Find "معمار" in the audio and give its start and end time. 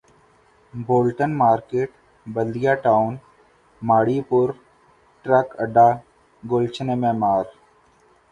7.01-7.43